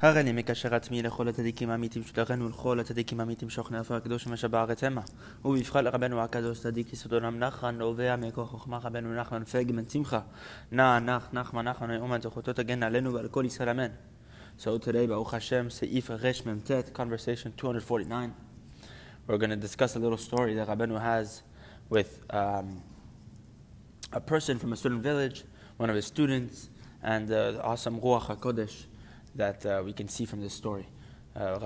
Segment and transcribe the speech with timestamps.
[0.00, 4.84] הריני מקשר עצמי לכל הצדיקים האמיתים שלחנו ולכל הצדיקים האמיתים שוכני עפר הקדוש ומה שבארץ
[4.84, 5.00] המה.
[5.44, 10.20] ובבחר לרבנו הקדוש צדיק יסוד עולם נחן נובע מכוח חוכמה רבנו נחמן פגמן שמחה.
[10.72, 13.90] נע נח נחמן נחמן נאומן זכותו תגן עלינו ועל כל ישראל אמן.
[14.58, 18.34] So today, Baruch Hashem, Seif Resh Memtet, conversation 249.
[19.26, 21.42] We're going to discuss a little story that Rabbeinu has
[21.88, 22.82] with um,
[24.12, 25.44] a person from a certain village,
[25.78, 26.68] one of his students,
[27.02, 28.84] and uh, the awesome Ruach HaKodesh
[29.35, 30.87] that uh, we can see from this story.
[31.35, 31.59] Uh,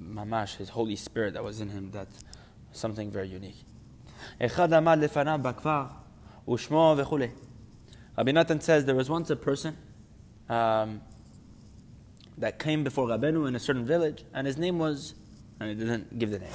[0.00, 2.24] mamash, his Holy Spirit that was in him, that's
[2.72, 3.64] something very unique.
[8.16, 9.76] Rabbi Nathan says there was once a person
[10.48, 11.00] um,
[12.38, 15.14] that came before Rabenu in a certain village, and his name was,
[15.60, 16.50] and he didn't give the name.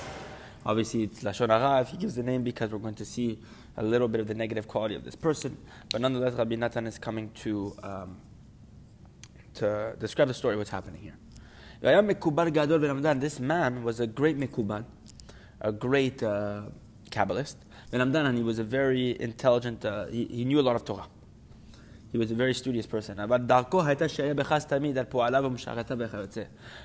[0.66, 3.40] Obviously, it's Lashon Hara if he gives the name because we're going to see
[3.78, 5.58] a little bit of the negative quality of this person.
[5.92, 8.18] But nonetheless, Rabbi Nathan is coming to um,
[9.58, 11.18] to describe the story, what's happening here.
[13.20, 14.86] This man was a great mikubal,
[15.62, 16.62] a great uh,
[17.12, 17.56] Kabbalist.
[17.92, 21.08] And he was a very intelligent, uh, he, he knew a lot of Torah.
[22.12, 23.18] He was a very studious person.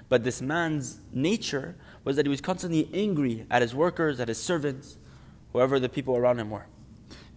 [0.08, 4.38] But this man's nature was that he was constantly angry at his workers, at his
[4.38, 4.98] servants,
[5.52, 6.66] whoever the people around him were.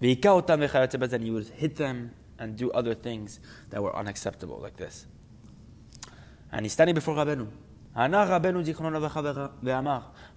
[0.02, 3.39] And he would hit them and do other things
[3.70, 5.05] that were unacceptable, like this.
[6.51, 7.47] And he's standing before Rabbeinu.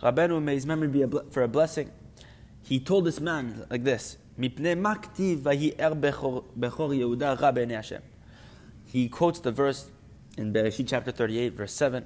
[0.03, 1.91] Rabbeinu, may his memory be a for a blessing.
[2.63, 4.17] He told this man like this,
[8.87, 9.91] He quotes the verse
[10.37, 12.05] in Bereshit chapter 38, verse 7,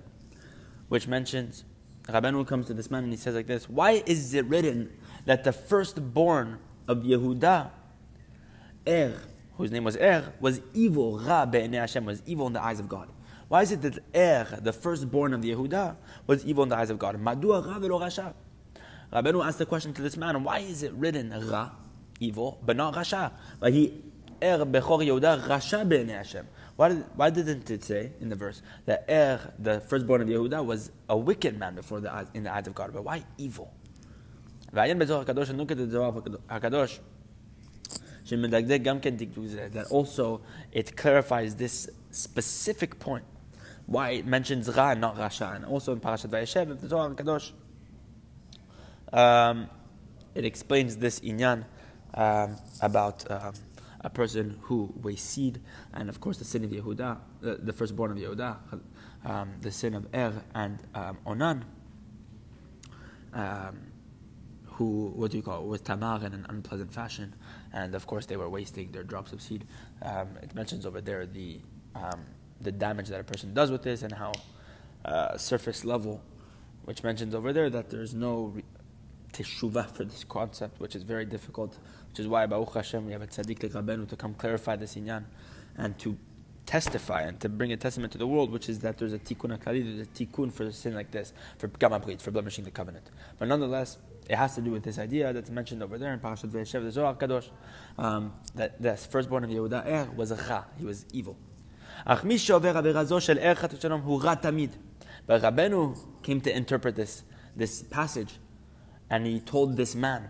[0.89, 1.65] which mentions,
[2.05, 4.91] Rabbeinu comes to this man and he says like this, Why is it written
[5.27, 7.71] that the firstborn of Yehuda,
[8.89, 9.21] Er,
[9.57, 13.11] whose name was Er, was evil, Ra Hashem, was evil in the eyes of God?
[13.53, 16.89] Why is it that Er, the firstborn of the Yehuda, was evil in the eyes
[16.89, 17.23] of God?
[17.23, 18.33] Madua Ra velo Rasha.
[19.13, 21.69] Rabbeinu asked the question to this man, why is it written Ra,
[22.19, 23.31] evil, but not Rasha?
[23.61, 24.05] But he,
[24.43, 26.49] Er Bechor Yehuda, Rasha be'nei Hashem.
[26.77, 30.65] Why, did, why didn't it say in the verse that Er, the firstborn of Yehuda,
[30.65, 32.95] was a wicked man before the eyes, in the eyes of God?
[32.95, 33.71] But why evil?
[39.75, 40.41] that also
[40.73, 43.25] it clarifies this specific point
[43.93, 45.55] why it mentions Ra and not Rasha.
[45.55, 47.53] And also in Parashat Vayeshev, the Zohar Kadosh,
[49.13, 49.69] um,
[50.35, 51.65] it explains this inyan
[52.15, 53.53] um, about um,
[54.01, 55.61] a person who wastes seed,
[55.93, 58.57] and of course the sin of Yehuda, the, the firstborn of Yehuda,
[59.25, 61.65] um, the sin of Er and um, Onan,
[63.35, 63.79] um,
[64.65, 67.35] who, what do you call it, with Tamar in an unpleasant fashion,
[67.73, 69.67] and of course they were wasting their drops of seed.
[70.03, 71.61] it mentions over there the
[72.63, 74.33] the damage that a person does with this and how
[75.05, 76.23] uh, surface level,
[76.85, 78.65] which mentions over there that there's no re-
[79.33, 81.79] teshuvah for this concept, which is very difficult,
[82.11, 84.95] which is why Baruch Hashem we have a tzaddik like Rabbeinu to come clarify this
[84.95, 85.25] inyan
[85.77, 86.17] and to
[86.67, 89.55] testify and to bring a testament to the world, which is that there's a tikkun
[89.55, 93.11] akali, there's a tikkun for a sin like this, for gamabrit, for blemishing the covenant.
[93.39, 96.51] But nonetheless, it has to do with this idea that's mentioned over there in Parashat
[96.51, 97.49] Vayeshev, the Zohar Kadosh,
[97.99, 101.37] um, that the firstborn of Yehuda Er was a cha, he was evil.
[102.06, 104.76] אך מי שעובר עבירה זו של ערך שלום הוא רע תמיד.
[105.28, 107.24] But Rabbeinu came to interpret this,
[107.56, 108.40] this passage,
[109.10, 110.30] and he told this man.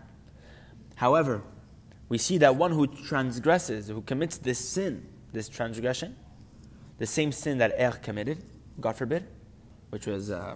[0.95, 1.43] However,
[2.09, 6.15] we see that one who transgresses, who commits this sin, this transgression,
[6.97, 8.43] the same sin that Er committed,
[8.79, 9.27] God forbid,
[9.91, 10.55] which was uh,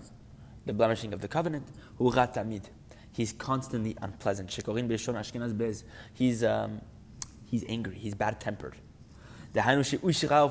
[0.65, 1.67] the blemishing of the covenant,
[1.97, 2.63] hu tamid.
[3.11, 4.49] He's constantly unpleasant.
[6.13, 6.81] He's, um,
[7.45, 8.77] he's angry, he's bad tempered.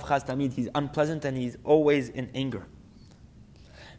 [0.04, 2.66] Khastamid, he's unpleasant and he's always in anger.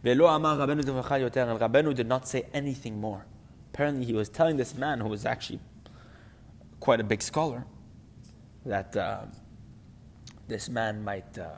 [0.02, 3.24] And Rabbeinu did not say anything more.
[3.72, 5.60] Apparently, he was telling this man, who was actually
[6.80, 7.64] quite a big scholar,
[8.64, 9.22] that uh,
[10.48, 11.50] this man might, uh,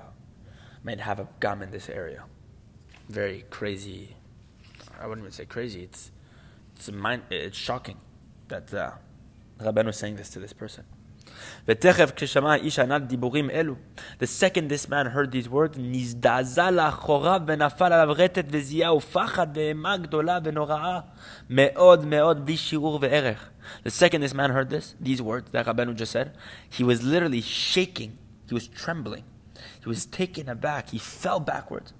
[0.82, 2.24] might have a gum in this area.
[3.08, 4.16] Very crazy.
[5.00, 5.82] I wouldn't even say crazy.
[5.84, 6.10] It's,
[6.74, 7.96] it's, mind, it's shocking
[8.48, 8.92] that uh,
[9.60, 10.84] was saying this to this person.
[11.66, 11.74] The
[14.26, 15.82] second this man heard these words, The
[23.90, 26.34] second this man heard this, these words that Rabbeinu just said,
[26.68, 28.18] he was literally shaking,
[28.48, 29.24] he was trembling,
[29.82, 31.92] he was taken aback, he fell backwards.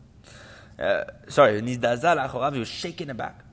[0.78, 3.44] Uh, sorry, he was shaken aback.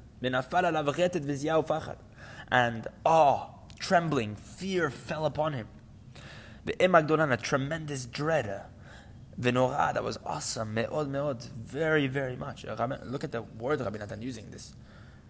[2.51, 3.47] And awe,
[3.79, 5.67] trembling, fear fell upon him.
[6.65, 8.63] The Imagdonan, a tremendous dread,
[9.39, 10.73] Venora, that was awesome.
[10.73, 11.43] Me'od, me'od.
[11.43, 12.65] Very, very much.
[12.65, 14.73] Uh, look at the word Rabbi Natan using this.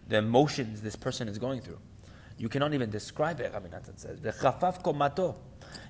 [0.08, 1.80] The emotions this person is going through.
[2.38, 4.20] You cannot even describe it, Rabbi Natan says.
[4.20, 5.36] komato.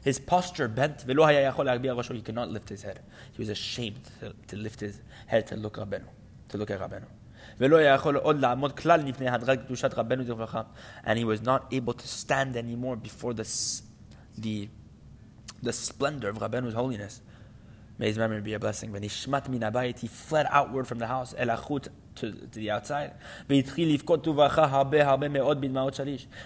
[0.03, 1.01] His posture bent.
[1.01, 3.00] He cannot lift his head.
[3.33, 6.06] He was ashamed to, to lift his head to look Rabbeinu,
[6.50, 7.06] to look at Rabbeinu.
[11.06, 13.47] And he was not able to stand anymore before the,
[14.38, 14.69] the,
[15.66, 17.22] the splendor of Rabbeinu's holiness.
[17.98, 18.92] May his memory be a blessing.
[18.92, 22.72] When he shmat min abayit, he fled outward from the house, el to, to the
[22.72, 23.14] outside.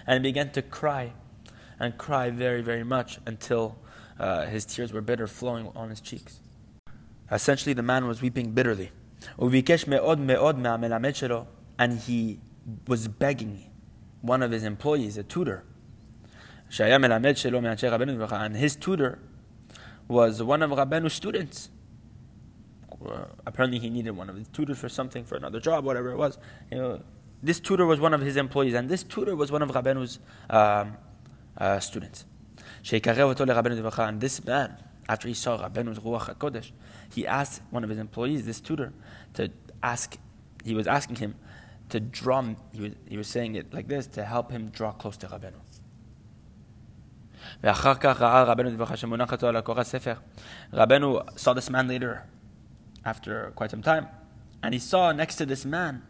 [0.06, 1.12] And began to cry
[1.80, 3.78] and cry very, very much until
[4.18, 6.40] uh, his tears were bitter flowing on his cheeks.
[7.32, 8.90] Essentially, the man was weeping bitterly.
[11.78, 12.40] And he
[12.86, 13.70] was begging
[14.20, 15.64] one of his employees, a tutor.
[16.70, 19.18] And his tutor
[20.08, 21.70] was one of Rabbeinu's students.
[23.46, 26.38] Apparently, he needed one of his tutors for something, for another job, whatever it was.
[26.70, 27.02] You know,
[27.42, 30.18] this tutor was one of his employees, and this tutor was one of Rabbeinu's
[30.50, 30.96] um,
[31.56, 32.24] uh, students.
[32.90, 34.76] And this man,
[35.08, 36.70] after he saw Rabbeinu's Ruach HaKodesh,
[37.12, 38.92] he asked one of his employees, this tutor,
[39.34, 39.50] to
[39.82, 40.18] ask,
[40.64, 41.34] he was asking him
[41.88, 45.16] to draw, he was, he was saying it like this, to help him draw close
[45.16, 45.26] to
[47.63, 48.77] Rabbeinu.
[50.73, 52.23] Rabbeinu saw this man later,
[53.03, 54.07] after quite some time,
[54.61, 56.01] and he saw next to this man,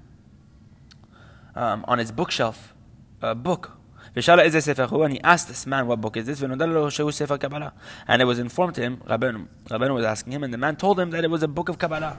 [1.55, 2.73] um, on his bookshelf,
[3.21, 3.71] a book
[4.17, 6.91] ושאל איזה ספר הוא, and he asked this man what book is this, ונודע לו
[6.91, 7.69] שהוא ספר קבלה.
[8.07, 9.39] And it was informed to him, רבנו,
[9.71, 11.77] רבנו was asking him, and the man told him that it was a book of
[11.77, 12.17] Kabbalah,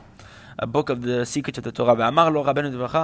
[0.58, 1.94] a book of the secrets of the Torah.
[1.98, 2.96] ואמר לו רבנו דברך,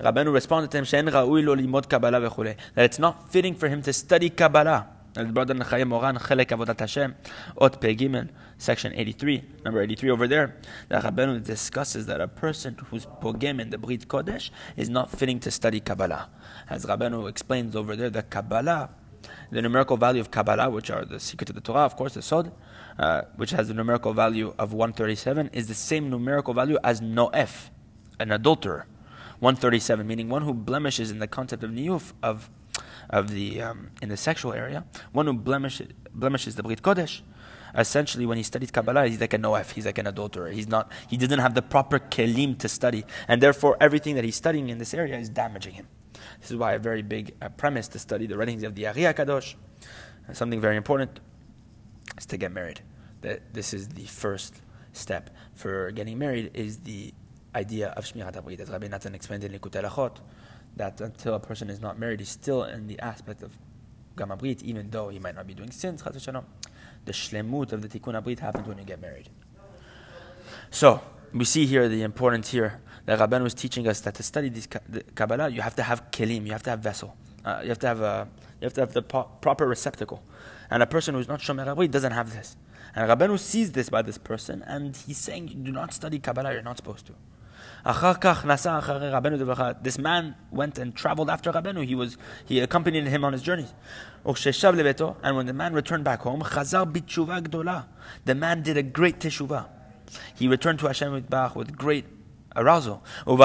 [0.00, 2.52] רבנו responded to him, שאין ראוי לו ללמוד קבלה וכולי.
[2.74, 4.28] That it's not fitting for him to study
[5.17, 7.15] As brother Chayei Moharan, Chelek Avodat
[7.61, 8.27] Ot Pe Gimel,
[8.57, 10.57] section 83, number 83 over there,
[10.89, 15.39] the Rabbanu discusses that a person who's pogem in the Brit Kodesh is not fitting
[15.39, 16.29] to study Kabbalah.
[16.69, 18.89] As Rabbanu explains over there, the Kabbalah,
[19.51, 22.21] the numerical value of Kabbalah, which are the secret of the Torah, of course, the
[22.21, 22.51] Sod,
[22.99, 27.69] uh, which has the numerical value of 137, is the same numerical value as Noef,
[28.19, 28.85] an adulterer.
[29.39, 32.49] 137, meaning one who blemishes in the concept of niyuf, of
[33.09, 37.21] of the um, in the sexual area, one who blemishes, blemishes the Brit Kodesh,
[37.77, 40.49] essentially when he studies Kabbalah, he's like a noef, he's like an adulterer.
[40.49, 44.35] He's not, he doesn't have the proper kelim to study, and therefore everything that he's
[44.35, 45.87] studying in this area is damaging him.
[46.39, 49.01] This is why a very big uh, premise to study the writings of the Ari
[49.01, 49.55] Kadosh,
[50.33, 51.19] something very important,
[52.17, 52.81] is to get married.
[53.21, 54.61] That this is the first
[54.93, 57.13] step for getting married is the
[57.53, 58.59] idea of Shmirat Abrit.
[58.59, 60.17] As Rabbi Natan explained in Likutei Halachot,
[60.75, 63.51] that until a person is not married, he's still in the aspect of
[64.15, 68.39] Gamabrit, even though he might not be doing sins, the shlemut of the tikkun abrit
[68.39, 69.29] happens when you get married.
[70.71, 71.01] So,
[71.33, 74.67] we see here the importance here that Rabban was teaching us that to study this
[75.15, 77.87] Kabbalah, you have to have kelim, you have to have vessel, uh, you have to
[77.87, 78.27] have a,
[78.61, 80.23] you have to have the po- proper receptacle,
[80.69, 82.55] and a person who's not shomer abrit doesn't have this.
[82.95, 86.61] And Rabbanu sees this by this person, and he's saying, "Do not study Kabbalah; you're
[86.61, 87.13] not supposed to."
[87.85, 88.01] This
[89.99, 91.85] man went and traveled after Rabbeinu.
[91.85, 93.67] He was he accompanied him on his journey.
[94.25, 99.67] And when the man returned back home, the man did a great teshuvah.
[100.33, 102.05] He returned to Hashem with great
[102.55, 103.03] arousal.
[103.27, 103.39] And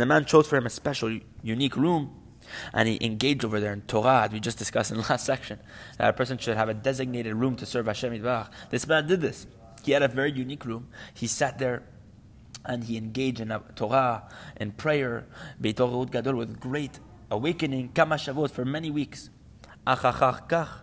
[0.00, 2.22] the man chose for him a special, unique room.
[2.72, 5.58] And he engaged over there in Torah, we just discussed in the last section,
[5.98, 8.22] that a person should have a designated room to serve Hashem.
[8.70, 9.46] This man did this.
[9.84, 10.88] He had a very unique room.
[11.12, 11.82] He sat there
[12.64, 14.24] and he engaged in Torah
[14.56, 15.26] and prayer,
[15.60, 16.98] Beitorut Gadol, with great
[17.30, 19.30] awakening, Kama Shavuot, for many weeks.
[19.86, 20.80] Until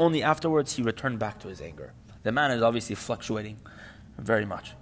[0.00, 1.92] only afterwards he returned back to his anger.
[2.22, 3.58] The man is obviously fluctuating
[4.16, 4.72] very much.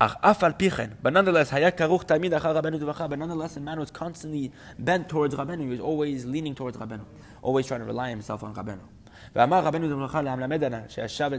[0.00, 5.60] But nonetheless, Rabenu but nonetheless, the man was constantly bent towards Rabbeinu.
[5.60, 7.04] He was always leaning towards Rabbeinu,
[7.42, 8.80] always trying to rely himself on Rabbeinu.
[9.35, 11.31] ואמר רבנו זמנך למלמדנה שישב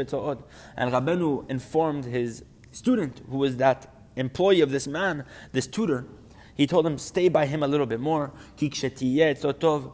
[0.00, 0.42] אצלו עוד.
[0.76, 3.86] And Rabbeinu informed his student, who was that
[4.16, 6.04] employee of this man, this tutor,
[6.54, 9.90] he told him, stay by him a little bit more, כי כשתהיה אצלו טוב,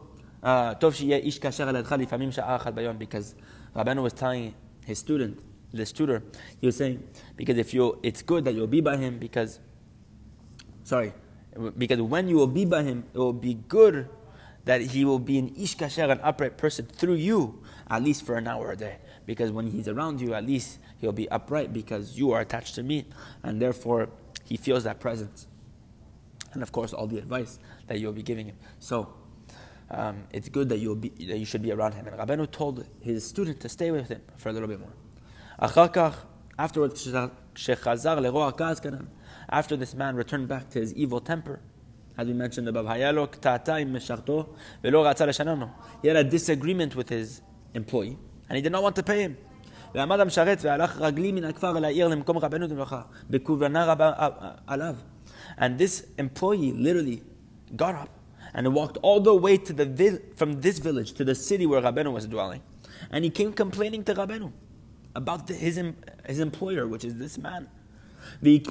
[0.79, 3.35] טוב שיהיה איש כאשר על ידך לפעמים שעה אחת ביום, because
[3.75, 4.53] Rabbeinu was telling
[4.85, 5.39] his student,
[5.73, 6.23] this tutor,
[6.61, 6.99] he was saying,
[7.37, 9.59] because if you, it's good that you'll be by him, because,
[10.83, 11.13] sorry,
[11.77, 14.07] because when you will be by him, it will be good
[14.64, 18.36] that he will be an ish kasher, an upright person through you, at least for
[18.36, 18.98] an hour a day.
[19.26, 22.82] Because when he's around you, at least he'll be upright because you are attached to
[22.82, 23.06] me,
[23.42, 24.08] and therefore
[24.44, 25.46] he feels that presence.
[26.52, 28.56] And of course, all the advice that you'll be giving him.
[28.78, 29.12] So,
[29.90, 32.06] um, it's good that, you'll be, that you should be around him.
[32.06, 34.92] And Rabbeinu told his student to stay with him for a little bit more.
[36.58, 37.08] afterwards,
[39.48, 41.60] after this man returned back to his evil temper,
[42.17, 43.15] as we mentioned above, he had
[46.17, 47.41] a disagreement with his
[47.73, 48.17] employee,
[48.49, 49.37] and he did not want to pay him.
[49.95, 54.11] ועמד המשרת והלך רגלי מן הכפר אל העיר למקום רבנו דמלכה, בכוונה רבה
[54.67, 54.95] עליו.
[55.57, 57.23] And this employee literally
[57.75, 58.09] got up
[58.53, 62.11] and walked all the way to the from this village to the city where Rabenu
[62.13, 62.61] was dwelling.
[63.11, 64.51] And he came complaining to Rabenu
[65.15, 65.81] about the, his,
[66.25, 67.67] his employer, which is this man.
[68.41, 68.63] And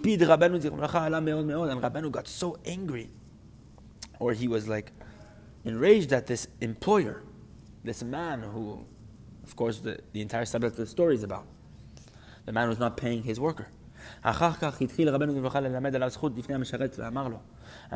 [1.81, 3.11] Rabenu got so angry,
[4.20, 4.92] or he was like
[5.66, 7.24] enraged at this employer,
[7.84, 8.86] this man who
[9.44, 11.46] of course, the, the entire subject of the story is about.
[12.46, 13.68] The man was not paying his worker.
[14.24, 14.36] And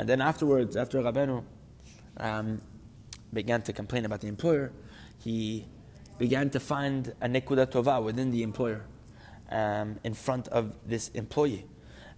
[0.10, 1.44] then afterwards, after Rabenu
[2.18, 2.62] um,
[3.34, 4.72] began to complain about the employer,
[5.18, 5.68] he
[6.18, 8.86] began to find a nekuda tova within the employer
[9.50, 11.66] um, in front of this employee.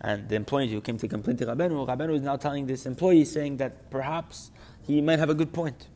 [0.02, 3.26] And the employee who came to complain to Rabenu, Rabenu is now telling this employee,
[3.26, 4.52] saying that perhaps
[4.82, 5.88] he might have a good point.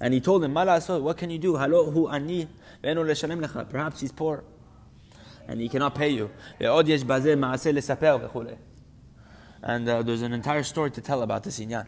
[0.00, 1.56] And he told him, what can you do?
[1.56, 2.48] ani
[2.82, 4.44] Perhaps he's poor.
[5.48, 6.30] And he cannot pay you.
[9.64, 11.86] And uh, there's an entire story to tell about this inyan.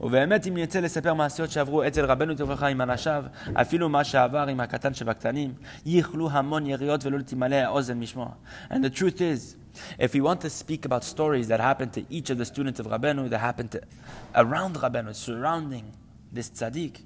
[0.00, 4.60] ובאמת אם נרצה לספר מעשיות שעברו אצל רבנו תברכה עם אנשיו, אפילו מה שעבר עם
[4.60, 5.54] הקטן שבקטנים,
[5.86, 8.28] יכלו המון יריות ולא תמלא האוזן משמוע.
[8.70, 9.56] And the truth is,
[9.98, 12.86] if we want to speak about stories that happened to each of the students of
[12.86, 13.80] Rabenu, that happened to,
[14.34, 15.92] around Rabenu, surrounding
[16.32, 17.02] this tzaddik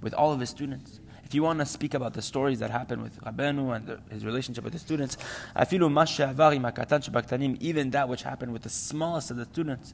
[0.00, 0.99] with all of his students.
[1.31, 4.25] if you want to speak about the stories that happened with Rabenu and the, his
[4.25, 5.15] relationship with the students,
[7.61, 9.93] even that which happened with the smallest of the students,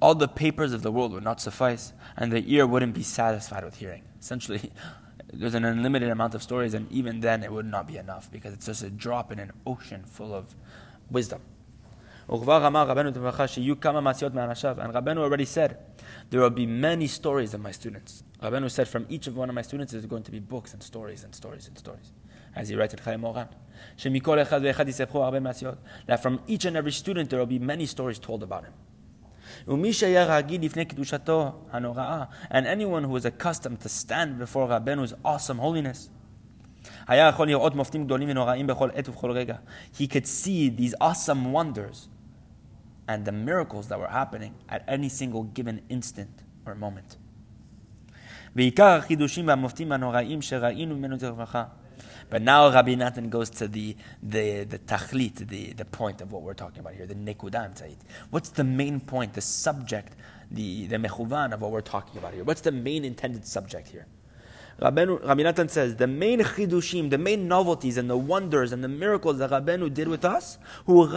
[0.00, 3.62] all the papers of the world would not suffice, and the ear wouldn't be satisfied
[3.62, 4.02] with hearing.
[4.20, 4.72] Essentially,
[5.32, 8.52] there's an unlimited amount of stories, and even then it would not be enough because
[8.52, 10.56] it's just a drop in an ocean full of
[11.08, 11.40] wisdom.
[12.26, 12.42] And
[14.94, 15.78] Rabbeinu already said,
[16.30, 18.22] there will be many stories of my students.
[18.42, 20.82] Rabbeinu said, from each of one of my students is going to be books and
[20.82, 22.12] stories and stories and stories.
[22.56, 23.48] As he writes in Chayei Moharan.
[26.06, 28.72] That from each and every student there will be many stories told about him.
[29.66, 29.86] And
[32.66, 36.10] anyone who is accustomed to stand before Rabbeinu's awesome holiness,
[39.92, 42.08] he could see these awesome wonders
[43.08, 47.16] and the miracles that were happening at any single given instant or moment.
[52.30, 56.42] But now Rabbi Natan goes to the, the, the tachlit, the, the point of what
[56.42, 57.96] we're talking about here, the nekudan
[58.30, 60.14] What's the main point, the subject,
[60.50, 62.44] the, the mechuvan of what we're talking about here?
[62.44, 64.06] What's the main intended subject here?
[64.80, 65.04] Rabbi
[65.42, 69.50] Natan says the main chidushim, the main novelties and the wonders and the miracles that
[69.50, 71.14] Rabbeinu did with us, was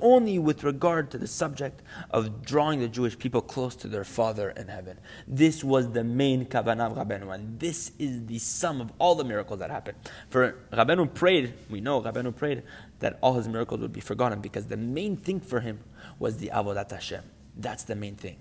[0.00, 4.50] only with regard to the subject of drawing the Jewish people close to their Father
[4.50, 4.98] in heaven.
[5.26, 9.24] This was the main kavanah of Rabbeinu, and this is the sum of all the
[9.24, 9.96] miracles that happened.
[10.28, 12.64] For Rabbeinu prayed, we know Rabbeinu prayed
[12.98, 15.80] that all his miracles would be forgotten because the main thing for him
[16.18, 17.24] was the avodat Hashem.
[17.56, 18.36] That's the main thing.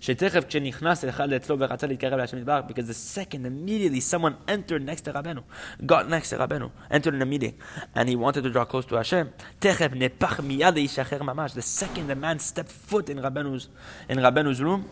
[0.00, 5.04] שתכף כשנכנס אחד אצלו ורצה להתקרב להשם יתברך, because the second immediately someone entered next
[5.04, 5.42] to Rabenu,
[5.86, 7.54] got next to Rabenu, entered in a meeting,
[7.94, 9.26] and he wanted to draw close to Hashem,
[9.58, 11.52] תכף נפח מיד להישחרר ממש.
[11.52, 13.68] The second the man stepped foot in Rabenu's,
[14.08, 14.84] in Rabenu's room,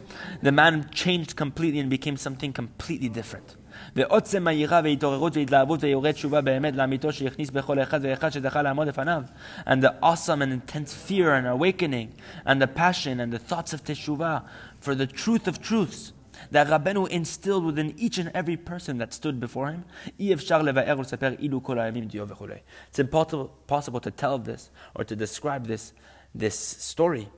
[0.42, 3.56] the man changed completely and became something completely different.
[3.96, 9.22] ועוצם היראה והתעוררות והתלהבות ויורד תשובה באמת לאמיתו שהכניס בכל אחד ואחד שזכה לעמוד לפניו.
[9.66, 12.08] And the awesome and intense fear and awakening
[12.46, 14.38] and the passion and the thoughts of teshuvah
[14.80, 16.12] for the truth of truths
[16.50, 19.84] that Rabbeinu instilled within each and every person that stood before him.
[20.18, 20.42] It's
[22.98, 25.92] impossible possible to tell this or to describe this,
[26.34, 27.28] this story,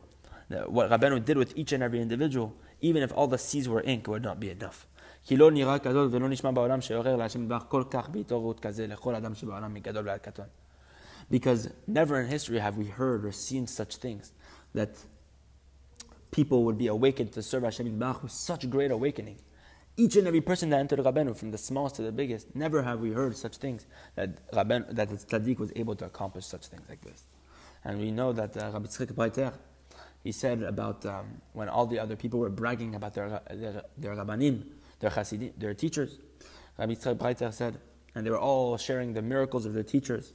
[0.67, 4.09] what Rabbeinu did with each and every individual, even if all the seas were ink,
[4.09, 4.87] would not be enough.
[5.27, 9.15] כי לא נראה כזאת ולא נשמע בעולם שעורר להשם יתברך כל כך בהתעוררות כזה לכל
[9.15, 10.47] אדם שבעולם מגדול ועד קטון.
[11.31, 14.33] Because never in history have we heard or seen such things
[14.75, 15.05] that
[16.32, 19.40] people would be awakened to serve Hashem Yitbarach with such great awakening.
[19.98, 23.02] Each and every person that entered Rabbeinu, from the smallest to the biggest, never have
[23.02, 23.86] we heard such things
[24.16, 27.24] that Rabbeinu, that the tzaddik was able to accomplish such things like this.
[27.84, 29.54] And we know that uh, Rabbi Tzchik Breiter,
[30.24, 34.16] he said about um, when all the other people were bragging about their, their, their
[34.16, 34.64] rabbanim,
[35.00, 36.20] their chassidim, their teachers.
[36.78, 37.80] Rabbi Tzchak Breiter said,
[38.16, 40.34] and they were all sharing the miracles of their teachers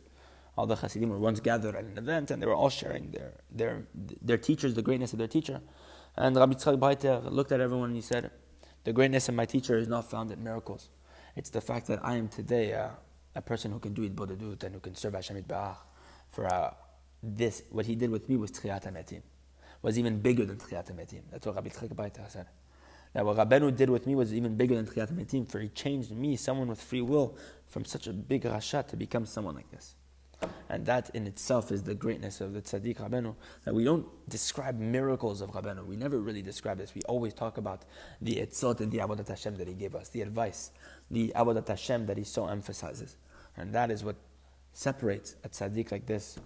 [0.56, 3.32] all the Hasidim were once gathered at an event and they were all sharing their,
[3.50, 3.86] their,
[4.22, 5.60] their teachers, the greatness of their teacher.
[6.16, 8.30] And Rabbi Tzchak Breiter looked at everyone and he said,
[8.84, 10.88] The greatness of my teacher is not found in miracles.
[11.34, 12.88] It's the fact that I am today uh,
[13.34, 15.76] a person who can do it bodedut and who can serve Hashem Barach.
[16.30, 16.72] For uh,
[17.22, 19.20] this, what he did with me was Tchiyat HaMetim.
[19.82, 21.20] Was even bigger than Tchiyat HaMetim.
[21.30, 22.46] That's what Rabbi Tzchak Breiter said.
[23.12, 26.10] That what Rabbeinu did with me was even bigger than Tchiyat HaMetim, for he changed
[26.12, 29.94] me, someone with free will, from such a big rasha to become someone like this.
[30.68, 33.34] And that in itself is the greatness of the tzaddik Rabbeinu.
[33.64, 35.86] That we don't describe miracles of Rabbeinu.
[35.86, 36.94] We never really describe this.
[36.94, 37.82] We always talk about
[38.20, 40.70] the etzot and the avodat Hashem that he gave us, the advice,
[41.10, 43.16] the avodat Hashem that he so emphasizes.
[43.56, 44.16] And that is what
[44.72, 46.38] separates a tzaddik like this,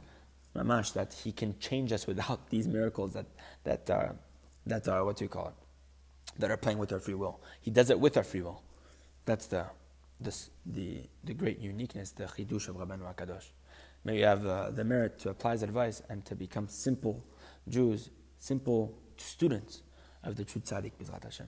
[0.54, 3.26] Mamash, that he can change us without these miracles that,
[3.64, 4.14] that, are,
[4.66, 5.54] that are, what do you call it,
[6.38, 7.40] that are playing with our free will.
[7.60, 8.62] He does it with our free will.
[9.24, 9.66] That's the,
[10.20, 10.34] the,
[10.66, 13.46] the, the great uniqueness, the chidush of Rabbeinu HaKadosh.
[14.04, 17.24] May you have uh, the merit to apply his advice and to become simple
[17.68, 19.82] Jews, simple students
[20.24, 21.46] of the true tzaddik, B'ezrat Hashem.